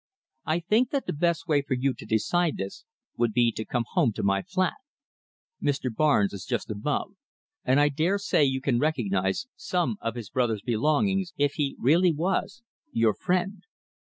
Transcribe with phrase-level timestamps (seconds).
[0.45, 2.85] I think that the best way for you to decide this
[3.17, 4.73] would be to come home to my flat.
[5.61, 5.93] Mr.
[5.95, 7.13] Barnes' is just above,
[7.63, 12.11] and I dare say you can recognize some of his brother's belongings, if he really
[12.11, 13.61] was your friend."